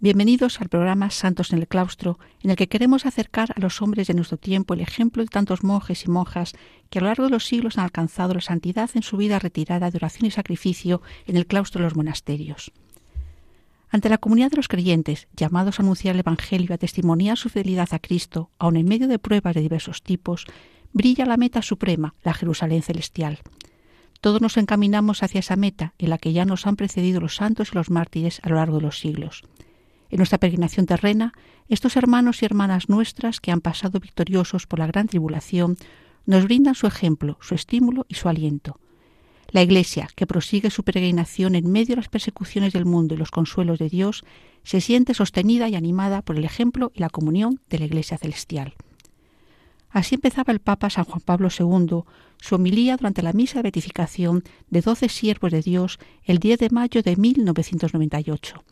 [0.00, 4.06] bienvenidos al programa Santos en el Claustro, en el que queremos acercar a los hombres
[4.06, 6.54] de nuestro tiempo el ejemplo de tantos monjes y monjas
[6.88, 9.90] que a lo largo de los siglos han alcanzado la santidad en su vida retirada
[9.90, 12.72] de oración y sacrificio en el claustro de los monasterios.
[13.90, 17.48] Ante la comunidad de los creyentes, llamados a anunciar el Evangelio y a testimoniar su
[17.48, 20.44] fidelidad a Cristo, aun en medio de pruebas de diversos tipos,
[20.92, 23.40] brilla la meta suprema, la Jerusalén celestial–
[24.20, 27.70] todos nos encaminamos hacia esa meta en la que ya nos han precedido los santos
[27.70, 29.44] y los mártires a lo largo de los siglos.
[30.10, 31.34] En nuestra peregrinación terrena,
[31.68, 35.76] estos hermanos y hermanas nuestras que han pasado victoriosos por la gran tribulación
[36.24, 38.78] nos brindan su ejemplo, su estímulo y su aliento.
[39.50, 43.30] La Iglesia, que prosigue su peregrinación en medio de las persecuciones del mundo y los
[43.30, 44.24] consuelos de Dios,
[44.62, 48.74] se siente sostenida y animada por el ejemplo y la comunión de la Iglesia celestial.
[49.90, 52.02] Así empezaba el Papa San Juan Pablo II
[52.40, 56.70] su homilía durante la misa de beatificación de doce siervos de Dios el 10 de
[56.70, 58.62] mayo de 1998.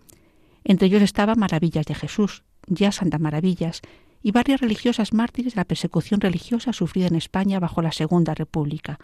[0.69, 3.83] Entre ellos estaban Maravillas de Jesús, ya Santa Maravillas,
[4.21, 8.99] y varias religiosas mártires de la persecución religiosa sufrida en España bajo la Segunda República,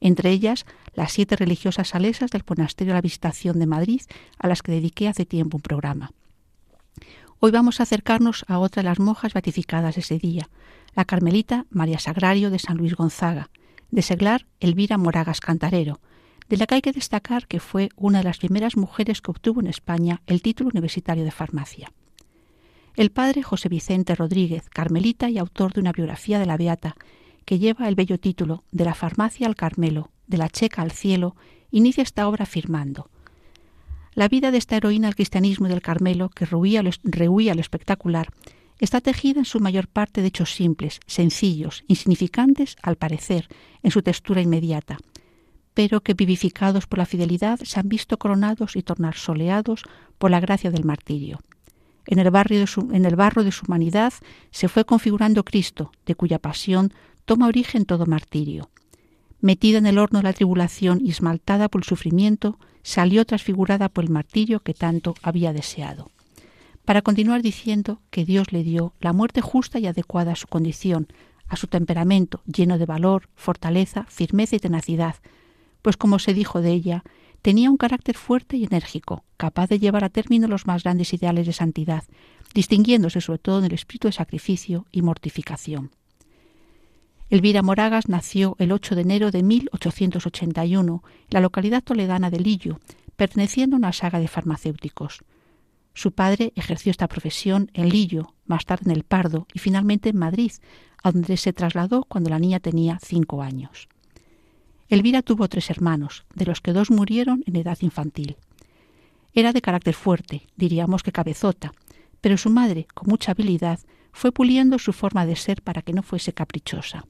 [0.00, 4.02] entre ellas las siete religiosas salesas del Monasterio de la Visitación de Madrid,
[4.38, 6.12] a las que dediqué hace tiempo un programa.
[7.40, 10.50] Hoy vamos a acercarnos a otra de las monjas beatificadas ese día,
[10.94, 13.48] la carmelita María Sagrario de San Luis Gonzaga,
[13.90, 16.00] de Seglar Elvira Moragas Cantarero,
[16.48, 19.60] de la que hay que destacar que fue una de las primeras mujeres que obtuvo
[19.60, 21.92] en España el título universitario de farmacia.
[22.96, 26.96] El padre José Vicente Rodríguez, carmelita y autor de una biografía de la Beata,
[27.44, 31.36] que lleva el bello título De la farmacia al Carmelo, de la Checa al cielo,
[31.70, 33.08] inicia esta obra afirmando
[34.14, 36.82] La vida de esta heroína del cristianismo y del Carmelo, que rehuía
[37.54, 38.28] lo espectacular,
[38.80, 43.48] está tejida en su mayor parte de hechos simples, sencillos, insignificantes al parecer,
[43.82, 44.98] en su textura inmediata,
[45.78, 49.84] pero que vivificados por la fidelidad se han visto coronados y tornar soleados
[50.18, 51.38] por la gracia del martirio.
[52.04, 52.82] En el, barrio de su,
[53.16, 54.12] barro de su humanidad
[54.50, 56.92] se fue configurando Cristo, de cuya pasión
[57.26, 58.70] toma origen todo martirio.
[59.40, 64.02] Metida en el horno de la tribulación y esmaltada por el sufrimiento, salió transfigurada por
[64.02, 66.10] el martirio que tanto había deseado
[66.84, 71.06] para continuar diciendo que Dios le dio la muerte justa y adecuada a su condición,
[71.46, 75.16] a su temperamento lleno de valor, fortaleza, firmeza y tenacidad,
[75.82, 77.04] pues como se dijo de ella,
[77.42, 81.46] tenía un carácter fuerte y enérgico, capaz de llevar a término los más grandes ideales
[81.46, 82.04] de santidad,
[82.54, 85.90] distinguiéndose sobre todo en el espíritu de sacrificio y mortificación.
[87.30, 92.80] Elvira Moragas nació el 8 de enero de 1881 en la localidad toledana de Lillo,
[93.16, 95.24] perteneciendo a una saga de farmacéuticos.
[95.92, 100.16] Su padre ejerció esta profesión en Lillo, más tarde en El Pardo y finalmente en
[100.16, 100.52] Madrid,
[101.02, 103.88] a donde se trasladó cuando la niña tenía cinco años.
[104.88, 108.36] Elvira tuvo tres hermanos, de los que dos murieron en edad infantil.
[109.34, 111.72] Era de carácter fuerte, diríamos que cabezota,
[112.20, 113.80] pero su madre, con mucha habilidad,
[114.12, 117.06] fue puliendo su forma de ser para que no fuese caprichosa.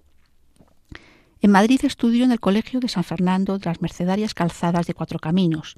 [1.40, 5.20] En Madrid estudió en el Colegio de San Fernando de las Mercedarias Calzadas de Cuatro
[5.20, 5.76] Caminos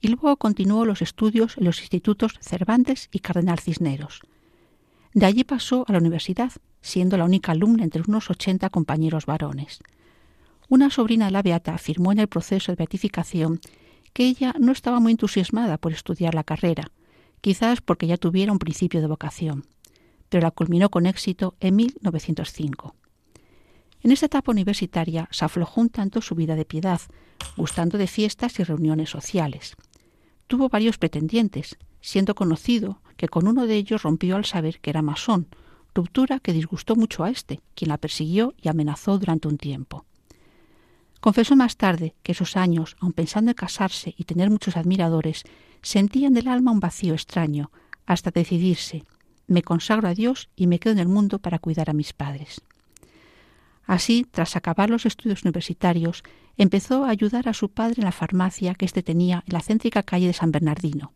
[0.00, 4.22] y luego continuó los estudios en los institutos Cervantes y Cardenal Cisneros.
[5.12, 9.80] De allí pasó a la universidad, siendo la única alumna entre unos ochenta compañeros varones.
[10.68, 13.60] Una sobrina de la Beata afirmó en el proceso de beatificación
[14.12, 16.90] que ella no estaba muy entusiasmada por estudiar la carrera,
[17.40, 19.66] quizás porque ya tuviera un principio de vocación,
[20.28, 22.94] pero la culminó con éxito en 1905.
[24.02, 27.00] En esta etapa universitaria se aflojó un tanto su vida de piedad,
[27.56, 29.76] gustando de fiestas y reuniones sociales
[30.52, 35.00] tuvo varios pretendientes, siendo conocido que con uno de ellos rompió al saber que era
[35.00, 35.46] masón,
[35.94, 40.04] ruptura que disgustó mucho a éste, quien la persiguió y amenazó durante un tiempo.
[41.22, 45.44] Confesó más tarde que esos años, aun pensando en casarse y tener muchos admiradores,
[45.80, 47.70] sentían del alma un vacío extraño,
[48.04, 49.06] hasta decidirse
[49.46, 52.62] me consagro a Dios y me quedo en el mundo para cuidar a mis padres.
[53.84, 56.22] Así, tras acabar los estudios universitarios,
[56.56, 60.02] empezó a ayudar a su padre en la farmacia que éste tenía en la céntrica
[60.02, 61.12] calle de San Bernardino.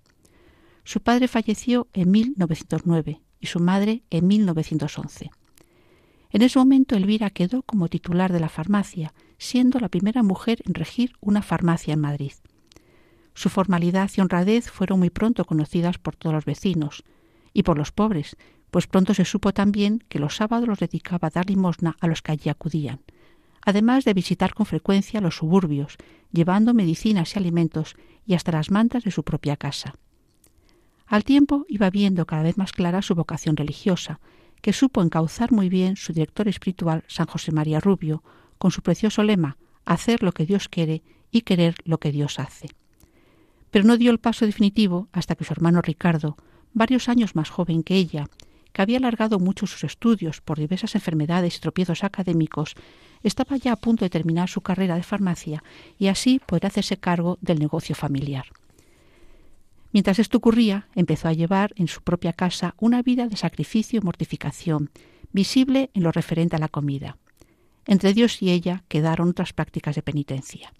[0.84, 5.30] Su padre falleció en 1909 y su madre en 1911.
[6.30, 10.74] En ese momento Elvira quedó como titular de la farmacia, siendo la primera mujer en
[10.74, 12.32] regir una farmacia en Madrid.
[13.34, 17.04] Su formalidad y honradez fueron muy pronto conocidas por todos los vecinos
[17.52, 18.36] y por los pobres,
[18.70, 22.22] pues pronto se supo también que los sábados los dedicaba a dar limosna a los
[22.22, 23.00] que allí acudían,
[23.62, 25.96] además de visitar con frecuencia los suburbios,
[26.32, 29.94] llevando medicinas y alimentos y hasta las mantas de su propia casa.
[31.06, 34.18] Al tiempo iba viendo cada vez más clara su vocación religiosa,
[34.66, 38.24] que supo encauzar muy bien su director espiritual, San José María Rubio,
[38.58, 42.70] con su precioso lema, hacer lo que Dios quiere y querer lo que Dios hace.
[43.70, 46.36] Pero no dio el paso definitivo hasta que su hermano Ricardo,
[46.72, 48.26] varios años más joven que ella,
[48.72, 52.74] que había alargado mucho sus estudios por diversas enfermedades y tropiezos académicos,
[53.22, 55.62] estaba ya a punto de terminar su carrera de farmacia
[55.96, 58.46] y así poder hacerse cargo del negocio familiar.
[59.96, 64.04] Mientras esto ocurría, empezó a llevar en su propia casa una vida de sacrificio y
[64.04, 64.90] mortificación,
[65.32, 67.16] visible en lo referente a la comida.
[67.86, 70.74] Entre Dios y ella quedaron otras prácticas de penitencia.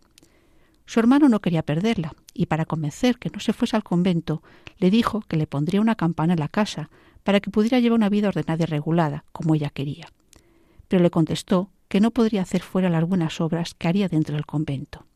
[0.84, 4.42] Su hermano no quería perderla, y para convencer que no se fuese al convento,
[4.76, 6.90] le dijo que le pondría una campana en la casa
[7.22, 10.12] para que pudiera llevar una vida ordenada y regulada, como ella quería.
[10.88, 14.44] Pero le contestó que no podría hacer fuera las buenas obras que haría dentro del
[14.44, 15.06] convento.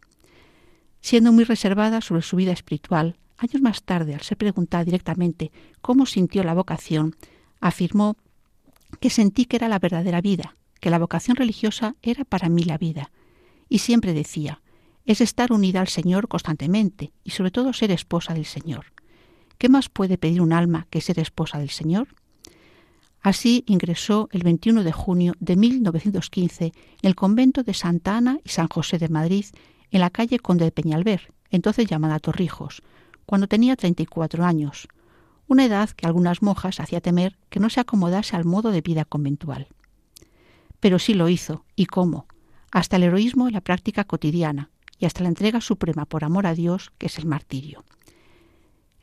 [1.02, 5.50] Siendo muy reservada sobre su vida espiritual, años más tarde, al ser preguntada directamente
[5.80, 7.16] cómo sintió la vocación,
[7.60, 8.16] afirmó
[9.00, 12.78] que sentí que era la verdadera vida, que la vocación religiosa era para mí la
[12.78, 13.10] vida.
[13.68, 14.62] Y siempre decía,
[15.06, 18.86] es estar unida al Señor constantemente y sobre todo ser esposa del Señor.
[19.58, 22.08] ¿Qué más puede pedir un alma que ser esposa del Señor?
[23.20, 26.72] Así ingresó el 21 de junio de 1915 en
[27.02, 29.44] el convento de Santa Ana y San José de Madrid,
[29.90, 32.82] en la calle Conde de Peñalver, entonces llamada Torrijos,
[33.30, 34.88] cuando tenía 34 años,
[35.46, 39.04] una edad que algunas monjas hacía temer que no se acomodase al modo de vida
[39.04, 39.68] conventual.
[40.80, 42.26] Pero sí lo hizo, y cómo,
[42.72, 46.54] hasta el heroísmo en la práctica cotidiana y hasta la entrega suprema por amor a
[46.54, 47.84] Dios, que es el martirio.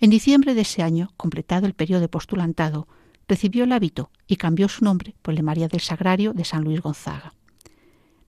[0.01, 2.89] En diciembre de ese año, completado el periodo postulantado,
[3.29, 6.65] recibió el hábito y cambió su nombre por el de María del Sagrario de San
[6.65, 7.33] Luis Gonzaga.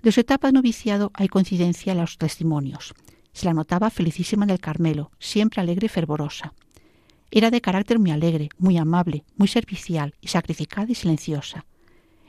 [0.02, 2.94] De su etapa de noviciado hay coincidencia en los testimonios.
[3.40, 6.54] Se la notaba felicísima en el Carmelo, siempre alegre y fervorosa.
[7.32, 11.66] Era de carácter muy alegre, muy amable, muy servicial y sacrificada y silenciosa.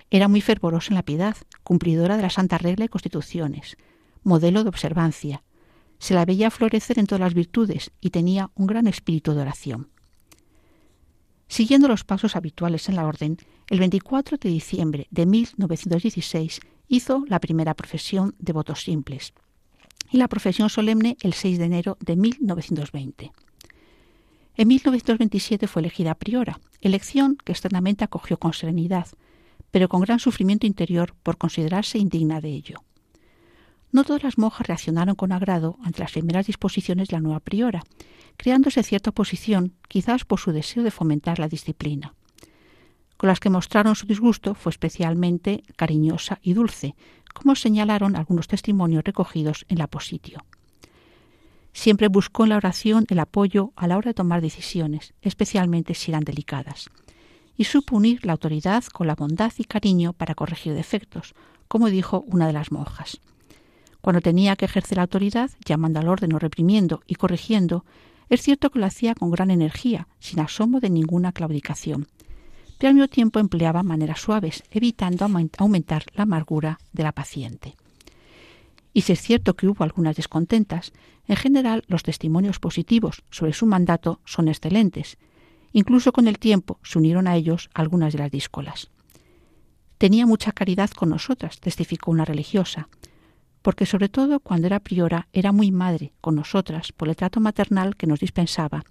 [0.08, 3.76] Era muy fervorosa en la piedad, cumplidora de la santa regla y constituciones,
[4.22, 5.42] modelo de observancia.
[5.98, 9.88] Se la veía florecer en todas las virtudes y tenía un gran espíritu de oración.
[11.48, 13.36] Siguiendo los pasos habituales en la orden,
[13.68, 19.34] el 24 de diciembre de 1916 hizo la primera profesión de votos simples
[20.10, 23.32] y la profesión solemne el 6 de enero de 1920.
[24.56, 29.06] En 1927 fue elegida priora, elección que externamente acogió con serenidad,
[29.70, 32.82] pero con gran sufrimiento interior por considerarse indigna de ello.
[33.92, 37.82] No todas las monjas reaccionaron con agrado ante las primeras disposiciones de la nueva priora,
[38.36, 42.14] creándose cierta oposición, quizás por su deseo de fomentar la disciplina.
[43.20, 46.94] Con las que mostraron su disgusto fue especialmente cariñosa y dulce,
[47.34, 50.42] como señalaron algunos testimonios recogidos en la positio.
[51.74, 56.10] Siempre buscó en la oración el apoyo a la hora de tomar decisiones, especialmente si
[56.10, 56.88] eran delicadas,
[57.58, 61.34] y supo unir la autoridad con la bondad y cariño para corregir defectos,
[61.68, 63.20] como dijo una de las monjas.
[64.00, 67.84] Cuando tenía que ejercer la autoridad, llamando al orden o reprimiendo y corrigiendo,
[68.30, 72.06] es cierto que lo hacía con gran energía, sin asomo de ninguna claudicación,
[72.80, 77.76] pero al mismo tiempo empleaba maneras suaves, evitando aumentar la amargura de la paciente.
[78.94, 80.94] Y si es cierto que hubo algunas descontentas,
[81.28, 85.18] en general los testimonios positivos sobre su mandato son excelentes.
[85.74, 88.88] Incluso con el tiempo se unieron a ellos algunas de las díscolas.
[89.98, 92.88] Tenía mucha caridad con nosotras, testificó una religiosa,
[93.60, 97.94] porque sobre todo cuando era priora era muy madre con nosotras por el trato maternal
[97.96, 98.84] que nos dispensaba,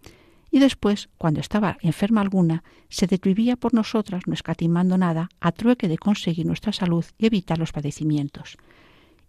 [0.51, 5.87] y después, cuando estaba enferma alguna, se desvivía por nosotras, no escatimando nada, a trueque
[5.87, 8.57] de conseguir nuestra salud y evitar los padecimientos.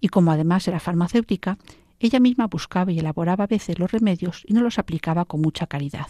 [0.00, 1.59] Y como además era farmacéutica,
[1.99, 5.67] ella misma buscaba y elaboraba a veces los remedios y no los aplicaba con mucha
[5.67, 6.09] caridad.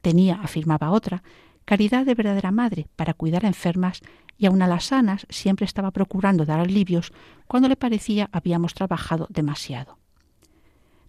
[0.00, 1.22] Tenía, afirmaba otra,
[1.64, 4.00] caridad de verdadera madre para cuidar a enfermas
[4.36, 7.12] y aun a las sanas siempre estaba procurando dar alivios
[7.46, 9.98] cuando le parecía habíamos trabajado demasiado.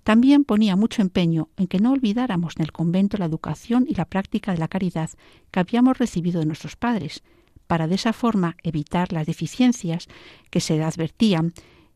[0.08, 4.06] También ponía mucho empeño en que no olvidáramos en el convento la educación y la
[4.06, 5.10] práctica de la caridad
[5.52, 7.24] que habíamos recibido de nuestros padres,
[7.68, 10.08] para de esa forma evitar las deficiencias
[10.50, 11.52] que se advertían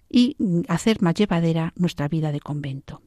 [0.10, 0.36] y
[0.68, 3.01] hacer más llevadera nuestra vida de convento.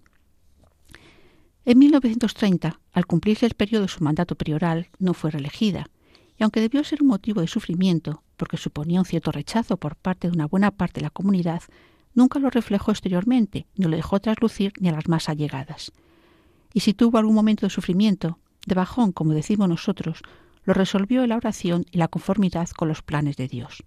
[1.67, 5.91] En 1930, al cumplirse el periodo de su mandato prioral, no fue reelegida,
[6.39, 10.29] y aunque debió ser un motivo de sufrimiento, porque suponía un cierto rechazo por parte
[10.29, 11.61] de una buena parte de la comunidad,
[12.15, 15.93] nunca lo reflejó exteriormente, ni lo dejó traslucir ni a las más allegadas.
[16.73, 20.23] Y si tuvo algún momento de sufrimiento, de bajón, como decimos nosotros,
[20.65, 23.85] lo resolvió en la oración y la conformidad con los planes de Dios.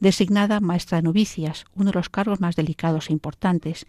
[0.00, 3.86] Designada maestra de novicias, uno de los cargos más delicados e importantes,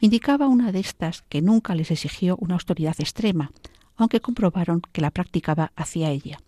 [0.00, 3.50] indicaba una de estas que nunca les exigió una autoridad extrema,
[3.96, 6.38] aunque comprobaron que la practicaba hacia ella,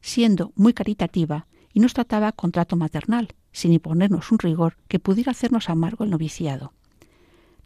[0.00, 5.32] siendo muy caritativa y nos trataba con trato maternal, sin imponernos un rigor que pudiera
[5.32, 6.72] hacernos amargo el noviciado.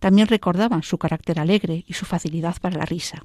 [0.01, 3.25] También recordaban su carácter alegre y su facilidad para la risa.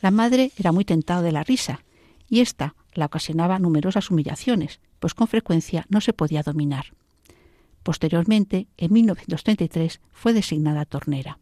[0.00, 1.80] La madre era muy tentada de la risa,
[2.28, 6.86] y ésta la ocasionaba numerosas humillaciones, pues con frecuencia no se podía dominar.
[7.82, 11.38] Posteriormente, en 1933, fue designada tornera.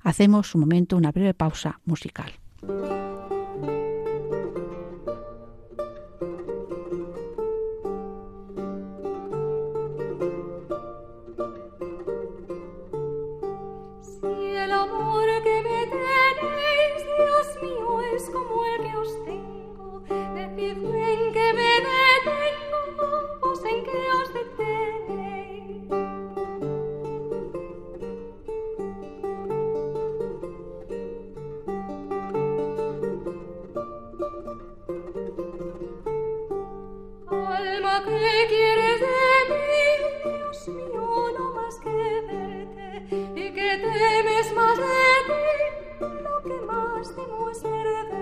[0.00, 2.32] Hacemos un momento una breve pausa musical.
[46.42, 47.28] και μας δεν
[48.10, 48.21] μου.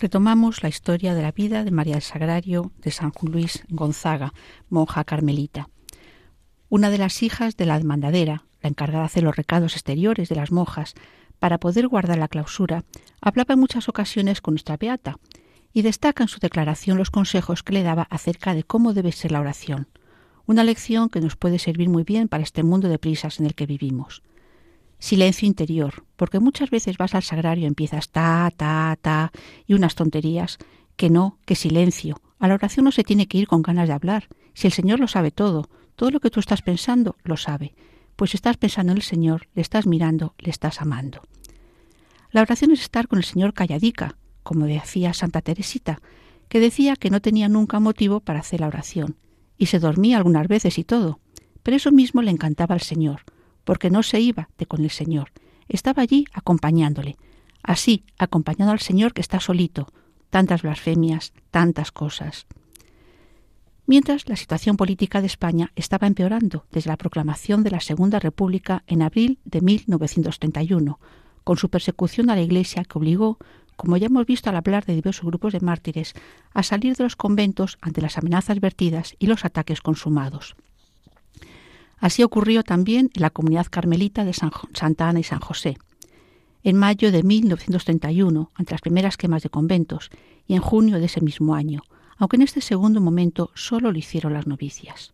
[0.00, 4.32] Retomamos la historia de la vida de María del Sagrario de San Luis Gonzaga,
[4.70, 5.68] monja carmelita.
[6.70, 10.36] Una de las hijas de la demandadera, la encargada de hacer los recados exteriores de
[10.36, 10.94] las monjas,
[11.38, 12.84] para poder guardar la clausura,
[13.20, 15.18] hablaba en muchas ocasiones con nuestra beata
[15.72, 19.32] y destaca en su declaración los consejos que le daba acerca de cómo debe ser
[19.32, 19.88] la oración,
[20.46, 23.54] una lección que nos puede servir muy bien para este mundo de prisas en el
[23.54, 24.22] que vivimos
[25.00, 29.32] silencio interior, porque muchas veces vas al sagrario y empiezas ta, ta, ta
[29.66, 30.58] y unas tonterías,
[30.96, 32.20] que no, que silencio.
[32.38, 34.28] A la oración no se tiene que ir con ganas de hablar.
[34.54, 37.74] Si el Señor lo sabe todo, todo lo que tú estás pensando, lo sabe.
[38.16, 41.22] Pues estás pensando en el Señor, le estás mirando, le estás amando.
[42.30, 46.00] La oración es estar con el Señor calladica, como decía Santa Teresita,
[46.48, 49.16] que decía que no tenía nunca motivo para hacer la oración,
[49.56, 51.20] y se dormía algunas veces y todo,
[51.62, 53.22] pero eso mismo le encantaba al Señor,
[53.70, 55.30] porque no se iba de con el Señor,
[55.68, 57.16] estaba allí acompañándole,
[57.62, 59.86] así acompañando al Señor que está solito,
[60.28, 62.48] tantas blasfemias, tantas cosas.
[63.86, 68.82] Mientras la situación política de España estaba empeorando desde la proclamación de la Segunda República
[68.88, 70.98] en abril de 1931,
[71.44, 73.38] con su persecución a la Iglesia que obligó,
[73.76, 76.14] como ya hemos visto al hablar de diversos grupos de mártires,
[76.52, 80.56] a salir de los conventos ante las amenazas vertidas y los ataques consumados.
[82.00, 85.76] Así ocurrió también en la comunidad carmelita de Santa Ana y San José.
[86.62, 90.10] En mayo de 1931, ante las primeras quemas de conventos,
[90.46, 91.82] y en junio de ese mismo año,
[92.16, 95.12] aunque en este segundo momento solo lo hicieron las novicias.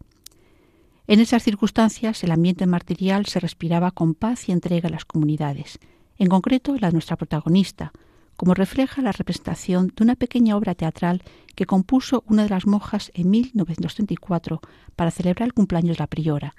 [1.08, 5.78] En esas circunstancias el ambiente martirial se respiraba con paz y entrega a las comunidades,
[6.18, 7.92] en concreto la de nuestra protagonista,
[8.36, 11.22] como refleja la representación de una pequeña obra teatral
[11.54, 14.60] que compuso una de las monjas en 1934
[14.94, 16.54] para celebrar el cumpleaños de la priora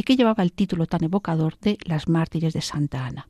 [0.00, 3.28] y que llevaba el título tan evocador de Las mártires de Santa Ana.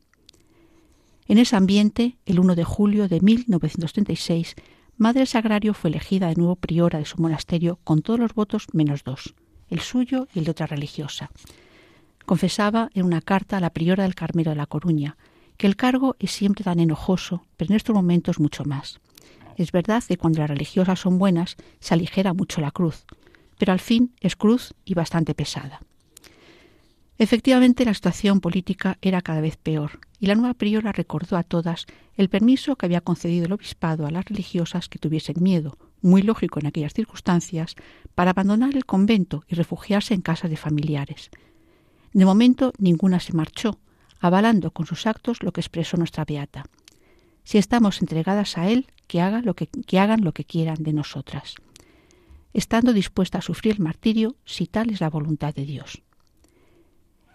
[1.27, 4.55] En ese ambiente, el 1 de julio de 1936,
[4.95, 9.03] Madre Sagrario fue elegida de nuevo priora de su monasterio con todos los votos menos
[9.03, 9.35] dos,
[9.67, 11.29] el suyo y el de otra religiosa.
[12.25, 15.17] Confesaba en una carta a la priora del Carmelo de la Coruña
[15.57, 19.01] que el cargo es siempre tan enojoso, pero en estos momentos mucho más.
[19.57, 23.03] Es verdad que cuando las religiosas son buenas se aligera mucho la cruz,
[23.57, 25.81] pero al fin es cruz y bastante pesada.
[27.17, 31.85] Efectivamente, la situación política era cada vez peor, y la nueva priora recordó a todas
[32.15, 36.59] el permiso que había concedido el obispado a las religiosas que tuviesen miedo, muy lógico
[36.59, 37.75] en aquellas circunstancias,
[38.15, 41.29] para abandonar el convento y refugiarse en casas de familiares.
[42.13, 43.79] De momento ninguna se marchó,
[44.19, 46.65] avalando con sus actos lo que expresó nuestra beata.
[47.43, 51.55] Si estamos entregadas a Él, que, haga lo que, hagan lo que quieran de nosotras,
[52.53, 56.01] estando dispuesta a sufrir el martirio si tal es la voluntad de Dios.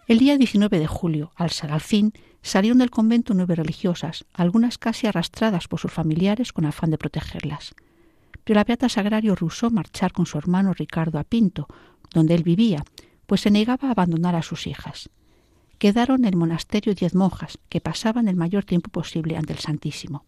[0.06, 5.08] El día 19 de julio, al, al fin, salieron del convento nueve religiosas, algunas casi
[5.08, 7.74] arrastradas por sus familiares con afán de protegerlas.
[8.44, 11.66] Pero la Beata Sagrario rehusó marchar con su hermano Ricardo a Pinto,
[12.14, 12.84] donde él vivía,
[13.26, 15.10] pues se negaba a abandonar a sus hijas.
[15.78, 20.24] Quedaron en el monasterio diez monjas, que pasaban el mayor tiempo posible ante el Santísimo.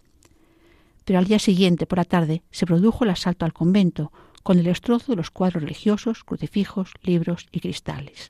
[1.05, 4.11] Pero al día siguiente, por la tarde, se produjo el asalto al convento,
[4.43, 8.29] con el destrozo de los cuadros religiosos, crucifijos, libros y cristales.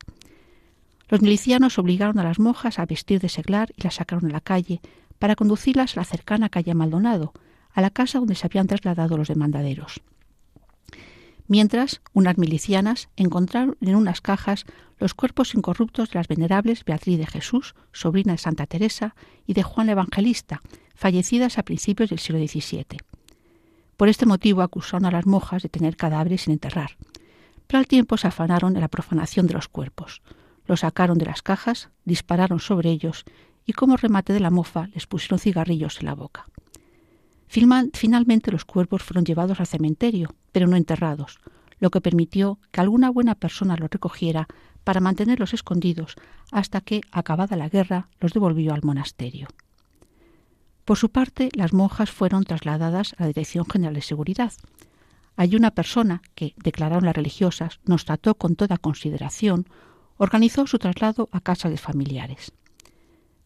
[1.08, 4.40] Los milicianos obligaron a las monjas a vestir de seglar y las sacaron a la
[4.40, 4.80] calle
[5.18, 7.32] para conducirlas a la cercana calle Maldonado,
[7.72, 10.00] a la casa donde se habían trasladado los demandaderos.
[11.46, 14.66] Mientras, unas milicianas encontraron en unas cajas
[14.98, 19.14] los cuerpos incorruptos de las venerables Beatriz de Jesús, sobrina de Santa Teresa,
[19.46, 20.60] y de Juan Evangelista,
[20.94, 22.98] fallecidas a principios del siglo XVII.
[23.96, 26.98] Por este motivo acusaron a las monjas de tener cadáveres sin enterrar,
[27.66, 30.20] pero al tiempo se afanaron en la profanación de los cuerpos.
[30.68, 33.24] Los sacaron de las cajas, dispararon sobre ellos
[33.64, 36.46] y como remate de la mofa les pusieron cigarrillos en la boca.
[37.48, 41.40] Finalmente los cuerpos fueron llevados al cementerio, pero no enterrados,
[41.80, 44.46] lo que permitió que alguna buena persona los recogiera
[44.84, 46.16] para mantenerlos escondidos
[46.52, 49.48] hasta que, acabada la guerra, los devolvió al monasterio.
[50.84, 54.52] Por su parte, las monjas fueron trasladadas a la Dirección General de Seguridad.
[55.36, 59.66] Hay una persona que, declararon las religiosas, nos trató con toda consideración,
[60.18, 62.52] organizó su traslado a casa de familiares.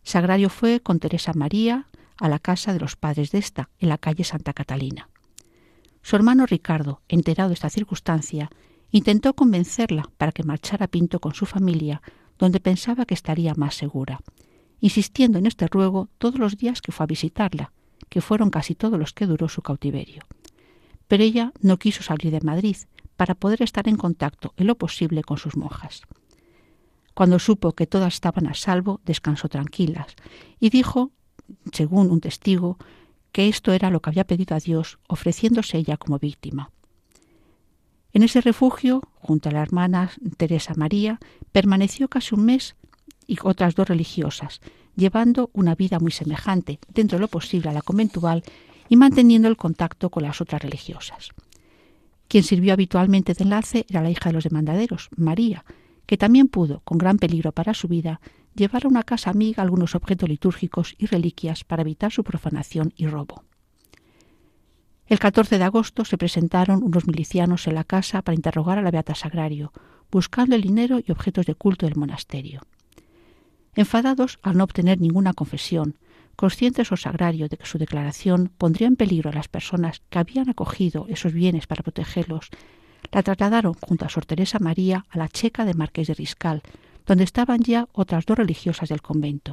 [0.03, 1.87] Sagrario fue con Teresa María
[2.19, 5.09] a la casa de los padres de esta, en la calle Santa Catalina.
[6.03, 8.51] Su hermano Ricardo, enterado de esta circunstancia,
[8.91, 12.03] intentó convencerla para que marchara Pinto con su familia,
[12.39, 14.21] donde pensaba que estaría más segura,
[14.81, 17.73] insistiendo en este ruego todos los días que fue a visitarla,
[18.09, 20.23] que fueron casi todos los que duró su cautiverio.
[21.07, 22.77] Pero ella no quiso salir de Madrid
[23.17, 26.03] para poder estar en contacto en lo posible con sus monjas.
[27.15, 30.15] Cuando supo que todas estaban a salvo, descansó tranquilas
[30.59, 31.13] y dijo,
[31.73, 32.79] según un testigo,
[33.33, 36.71] que esto era lo que había pedido a Dios, ofreciéndose ella como víctima.
[38.13, 41.19] En ese refugio, junto a la hermana Teresa María,
[41.51, 42.77] permaneció casi un mes
[43.27, 44.61] y otras dos religiosas,
[44.97, 48.43] llevando una vida muy semejante, dentro de lo posible, a la conventual
[48.89, 51.31] y manteniendo el contacto con las otras religiosas.
[52.29, 55.65] Quien sirvió habitualmente de enlace era la hija de los demandaderos, María,
[56.13, 58.21] que también pudo, con gran peligro para su vida,
[58.55, 63.07] llevar a una casa amiga algunos objetos litúrgicos y reliquias para evitar su profanación y
[63.07, 63.45] robo.
[65.07, 68.91] El 14 de agosto se presentaron unos milicianos en la casa para interrogar a la
[68.91, 69.73] Beata Sagrario,
[70.11, 72.61] buscando el dinero y objetos de culto del monasterio.
[73.75, 75.97] Enfadados al no obtener ninguna confesión,
[76.37, 80.51] conscientes o sagrario de que su declaración pondría en peligro a las personas que habían
[80.51, 82.51] acogido esos bienes para protegerlos
[83.13, 86.63] la trasladaron junto a Sor Teresa María a la checa de Marqués de Riscal,
[87.07, 89.53] donde estaban ya otras dos religiosas del convento.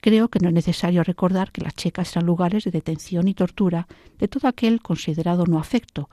[0.00, 3.86] Creo que no es necesario recordar que las checas eran lugares de detención y tortura
[4.18, 6.08] de todo aquel considerado no afecto,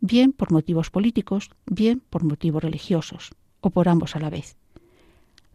[0.00, 4.56] bien por motivos políticos, bien por motivos religiosos, o por ambos a la vez.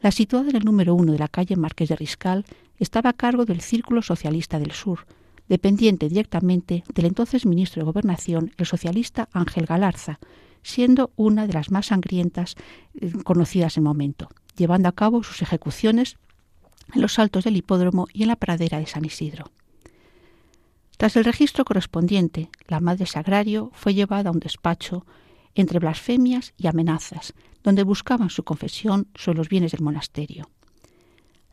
[0.02, 2.46] La situada en el número uno de la calle Marqués de Riscal
[2.78, 5.08] estaba a cargo del Círculo Socialista del Sur,
[5.48, 10.20] dependiente directamente del entonces ministro de Gobernación, el socialista Ángel Galarza,
[10.64, 12.56] siendo una de las más sangrientas
[13.00, 16.18] eh, conocidas en momento, llevando a cabo sus ejecuciones
[16.94, 19.52] en los altos del hipódromo y en la pradera de San Isidro.
[20.98, 25.06] Tras el registro correspondiente, la madre Sagrario fue llevada a un despacho
[25.54, 27.34] entre blasfemias y amenazas,
[27.64, 30.50] donde buscaban su confesión sobre los bienes del monasterio.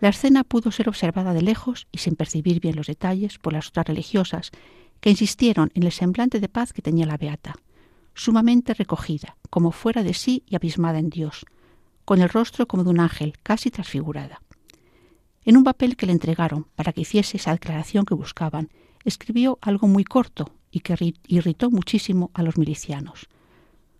[0.04, 3.68] La escena pudo ser observada de lejos y sin percibir bien los detalles por las
[3.68, 4.50] otras religiosas,
[5.00, 7.54] que insistieron en el semblante de paz que tenía la beata,
[8.12, 11.46] sumamente recogida, como fuera de sí y abismada en Dios,
[12.04, 14.42] con el rostro como de un ángel, casi transfigurada.
[15.42, 18.68] En un papel que le entregaron para que hiciese esa declaración que buscaban,
[19.06, 23.30] escribió algo muy corto y que irritó muchísimo a los milicianos.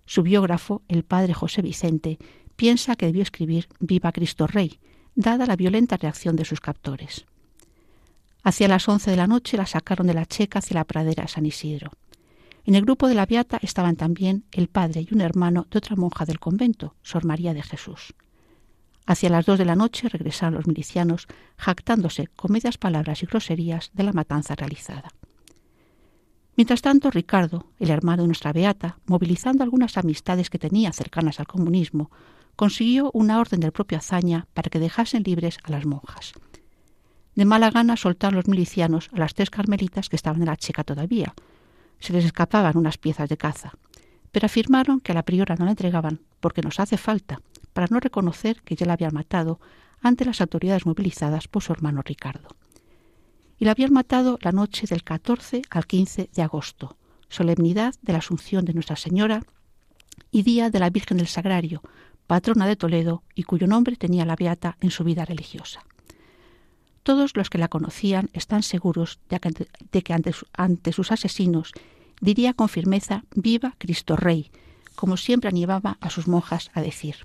[0.05, 2.19] Su biógrafo, el padre José Vicente,
[2.57, 4.79] piensa que debió escribir Viva Cristo Rey,
[5.15, 7.27] dada la violenta reacción de sus captores.
[8.43, 11.29] Hacia las once de la noche la sacaron de la checa hacia la pradera de
[11.29, 11.93] San Isidro.
[12.67, 15.97] En el grupo de la Beata estaban también el padre y un hermano de otra
[15.97, 18.15] monja del convento, Sor María de Jesús.
[19.07, 21.27] Hacia las dos de la noche regresaron los milicianos,
[21.59, 25.11] jactándose con medias palabras y groserías de la matanza realizada.
[26.57, 31.47] Mientras tanto, Ricardo, el hermano de nuestra beata, movilizando algunas amistades que tenía cercanas al
[31.47, 32.11] comunismo,
[32.57, 36.33] consiguió una orden del propio Azaña para que dejasen libres a las monjas.
[37.35, 40.85] De mala gana soltaron los milicianos a las tres carmelitas que estaban en la checa
[40.85, 41.35] todavía.
[41.99, 43.73] Se les escapaban unas piezas de caza,
[44.31, 47.41] pero afirmaron que a la priora no la entregaban porque nos hace falta,
[47.73, 49.59] para no reconocer que ya la habían matado
[50.01, 52.49] ante las autoridades movilizadas por su hermano Ricardo
[53.59, 56.97] y la habían matado la noche del 14 al 15 de agosto,
[57.29, 59.43] solemnidad de la Asunción de Nuestra Señora
[60.31, 61.83] y día de la Virgen del Sagrario,
[62.27, 65.85] patrona de Toledo y cuyo nombre tenía la beata en su vida religiosa.
[67.03, 71.73] Todos los que la conocían están seguros de que ante, sus asesinos
[72.21, 74.51] diría con firmeza Viva Cristo Rey,
[74.95, 77.17] como siempre animaba a sus monjas a decir.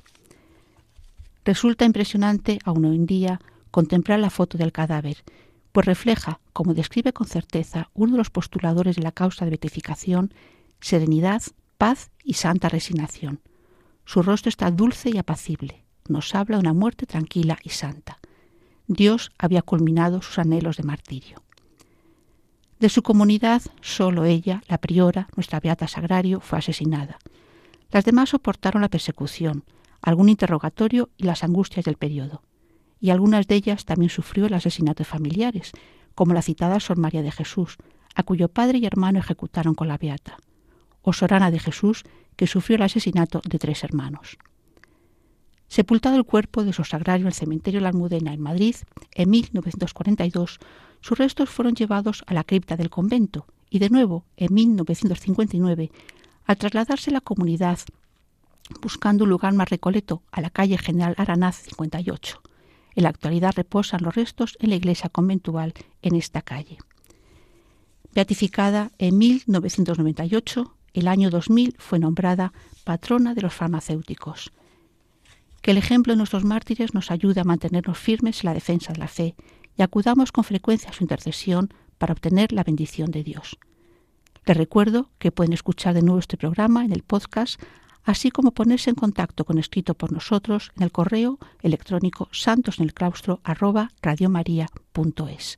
[1.46, 3.40] Resulta impresionante aún hoy en día
[3.72, 5.24] contemplar la foto del cadáver,
[5.72, 10.34] pues refleja, como describe con certeza uno de los postuladores de la causa de beatificación,
[10.82, 11.42] serenidad,
[11.78, 13.40] paz y santa resignación.
[14.10, 18.18] Su rostro está dulce y apacible, nos habla de una muerte tranquila y santa.
[18.88, 21.44] Dios había culminado sus anhelos de martirio.
[22.80, 27.20] De su comunidad, solo ella, la priora, nuestra beata sagrario, fue asesinada.
[27.92, 29.64] Las demás soportaron la persecución,
[30.02, 32.42] algún interrogatorio y las angustias del periodo
[33.00, 35.72] y algunas de ellas también sufrió el asesinato de familiares,
[36.16, 37.78] como la citada Sor María de Jesús,
[38.16, 40.40] a cuyo padre y hermano ejecutaron con la beata,
[41.04, 42.06] o Sorana de Jesús,
[42.40, 44.38] que sufrió el asesinato de tres hermanos.
[45.68, 48.78] Sepultado el cuerpo de su sagrario en el cementerio la Almudena en Madrid,
[49.12, 50.58] en 1942,
[51.02, 55.92] sus restos fueron llevados a la cripta del convento y de nuevo, en 1959,
[56.46, 57.80] al trasladarse la comunidad
[58.82, 62.42] buscando un lugar más recoleto a la calle General Aranaz 58.
[62.96, 66.78] En la actualidad reposan los restos en la iglesia conventual en esta calle.
[68.14, 74.52] Beatificada en 1998, el año 2000 fue nombrada patrona de los farmacéuticos.
[75.62, 79.00] Que el ejemplo de nuestros mártires nos ayude a mantenernos firmes en la defensa de
[79.00, 79.36] la fe
[79.78, 83.58] y acudamos con frecuencia a su intercesión para obtener la bendición de Dios.
[84.46, 87.62] Les recuerdo que pueden escuchar de nuevo este programa en el podcast
[88.04, 93.92] así como ponerse en contacto con escrito por nosotros en el correo electrónico santosnelclaustro arroba
[94.02, 95.58] radiomaria.es.